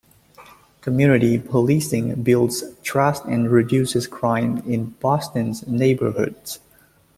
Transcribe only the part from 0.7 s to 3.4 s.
Community policing builds trust